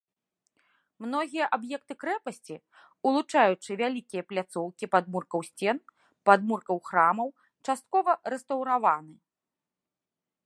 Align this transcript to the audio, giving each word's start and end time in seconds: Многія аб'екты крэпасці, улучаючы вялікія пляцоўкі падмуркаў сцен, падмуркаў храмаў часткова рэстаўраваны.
Многія 1.03 1.45
аб'екты 1.57 1.93
крэпасці, 2.03 2.55
улучаючы 3.09 3.71
вялікія 3.81 4.23
пляцоўкі 4.29 4.85
падмуркаў 4.93 5.39
сцен, 5.49 5.77
падмуркаў 6.29 6.77
храмаў 6.87 7.29
часткова 7.69 8.11
рэстаўраваны. 8.35 9.15